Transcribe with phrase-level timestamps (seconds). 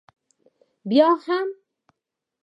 [0.89, 1.47] بیا هم؟